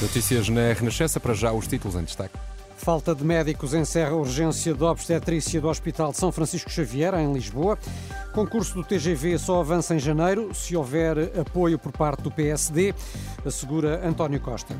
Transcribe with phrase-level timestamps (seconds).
[0.00, 2.34] Notícias na Renascença, para já os títulos em destaque.
[2.76, 7.32] Falta de médicos encerra a urgência de obstetrícia do Hospital de São Francisco Xavier, em
[7.32, 7.76] Lisboa.
[8.32, 12.94] Concurso do TGV só avança em janeiro, se houver apoio por parte do PSD,
[13.44, 14.76] assegura António Costa.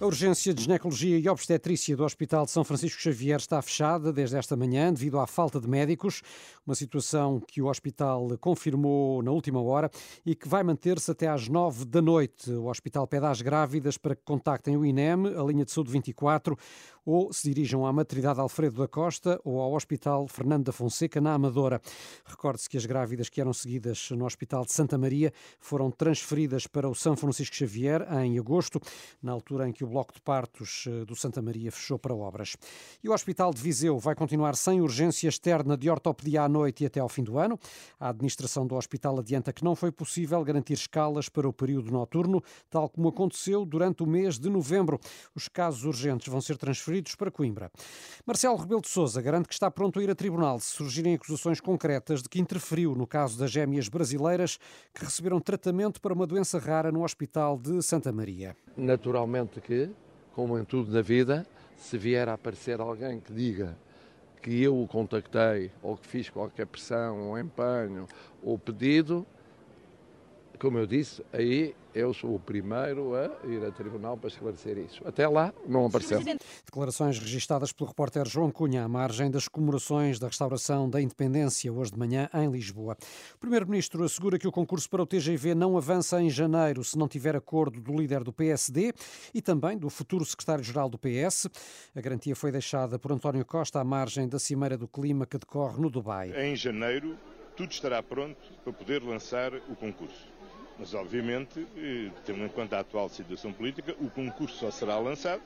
[0.00, 4.34] A urgência de ginecologia e obstetrícia do Hospital de São Francisco Xavier está fechada desde
[4.34, 6.22] esta manhã devido à falta de médicos,
[6.66, 9.90] uma situação que o hospital confirmou na última hora
[10.24, 12.50] e que vai manter-se até às nove da noite.
[12.50, 16.56] O hospital pede às grávidas para que contactem o INEM, a linha de saúde 24,
[17.04, 21.34] ou se dirijam à maternidade Alfredo da Costa ou ao Hospital Fernando da Fonseca, na
[21.34, 21.80] Amadora.
[22.24, 26.88] Recorde-se que as grávidas que eram seguidas no Hospital de Santa Maria foram transferidas para
[26.88, 28.80] o São Francisco Xavier em agosto,
[29.22, 32.56] na altura em que o bloco de partos eh, do Santa Maria fechou para obras.
[33.02, 36.86] E o Hospital de Viseu vai continuar sem urgência externa de ortopedia à noite e
[36.86, 37.58] até ao fim do ano.
[37.98, 42.42] A administração do hospital adianta que não foi possível garantir escalas para o período noturno,
[42.68, 44.98] tal como aconteceu durante o mês de novembro.
[45.34, 47.70] Os casos urgentes vão ser transferidos para Coimbra.
[48.26, 51.60] Marcelo Rebelo de Sousa garante que está pronto a ir a tribunal se surgirem acusações
[51.60, 54.58] concretas de que interferiu no caso das gêmeas brasileiras
[54.92, 58.54] que receberam tratamento para uma doença rara no Hospital de Santa Maria.
[58.76, 59.90] Naturalmente que
[60.40, 63.76] como em tudo na vida, se vier a aparecer alguém que diga
[64.40, 68.06] que eu o contactei ou que fiz qualquer pressão ou empenho
[68.42, 69.26] ou pedido,
[70.60, 75.00] como eu disse, aí eu sou o primeiro a ir a tribunal para esclarecer isso.
[75.06, 76.20] Até lá não apareceu.
[76.64, 81.92] Declarações registadas pelo repórter João Cunha à margem das comemorações da restauração da independência hoje
[81.92, 82.96] de manhã em Lisboa.
[83.34, 87.08] O primeiro-ministro assegura que o concurso para o TGV não avança em janeiro se não
[87.08, 88.92] tiver acordo do líder do PSD
[89.32, 91.48] e também do futuro secretário-geral do PS.
[91.96, 95.80] A garantia foi deixada por António Costa à margem da Cimeira do Clima que decorre
[95.80, 96.32] no Dubai.
[96.36, 97.16] Em janeiro
[97.56, 100.29] tudo estará pronto para poder lançar o concurso.
[100.80, 105.42] Mas, obviamente, eh, tendo em conta a atual situação política, o concurso só será lançado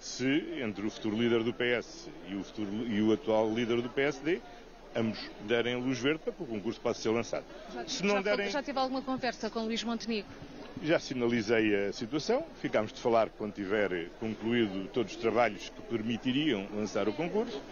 [0.00, 3.88] se, entre o futuro líder do PS e o, futuro, e o atual líder do
[3.88, 4.40] PSD,
[4.96, 7.44] ambos derem luz verde para que o concurso possa ser lançado.
[7.72, 8.50] Já, se não já, derem...
[8.50, 10.28] já tive alguma conversa com Luís Montenegro?
[10.82, 16.66] Já sinalizei a situação, ficámos de falar quando tiver concluído todos os trabalhos que permitiriam
[16.74, 17.62] lançar o concurso.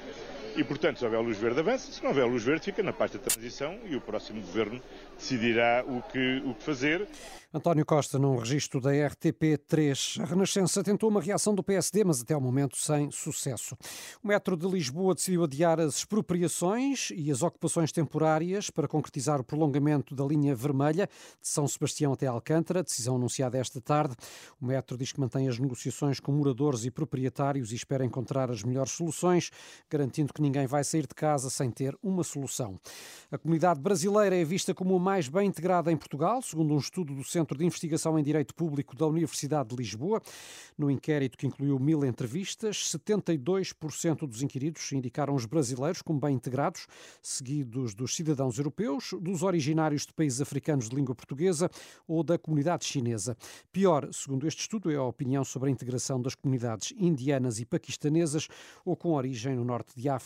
[0.54, 1.90] E, portanto, se houver luz verde, avança.
[1.90, 4.80] Se não houver luz verde, fica na parte da transição e o próximo governo
[5.16, 7.08] decidirá o que, o que fazer.
[7.54, 10.22] António Costa, num registro da RTP3.
[10.22, 13.76] A Renascença tentou uma reação do PSD, mas até ao momento sem sucesso.
[14.24, 19.44] O Metro de Lisboa decidiu adiar as expropriações e as ocupações temporárias para concretizar o
[19.44, 21.06] prolongamento da linha vermelha
[21.42, 24.16] de São Sebastião até Alcântara, decisão anunciada esta tarde.
[24.58, 28.62] O Metro diz que mantém as negociações com moradores e proprietários e espera encontrar as
[28.62, 29.50] melhores soluções,
[29.91, 32.78] garantindo que ninguém vai sair de casa sem ter uma solução.
[33.30, 37.14] A comunidade brasileira é vista como a mais bem integrada em Portugal, segundo um estudo
[37.14, 40.20] do Centro de Investigação em Direito Público da Universidade de Lisboa.
[40.76, 46.86] No inquérito que incluiu mil entrevistas, 72% dos inquiridos indicaram os brasileiros como bem integrados,
[47.22, 51.70] seguidos dos cidadãos europeus, dos originários de países africanos de língua portuguesa
[52.06, 53.36] ou da comunidade chinesa.
[53.72, 58.48] Pior, segundo este estudo, é a opinião sobre a integração das comunidades indianas e paquistanesas
[58.84, 60.09] ou com origem no norte de